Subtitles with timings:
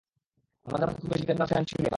[0.65, 1.89] আমাদের মধ্যে খুব বেশি প্রেম বা রসায়ন ছিল না।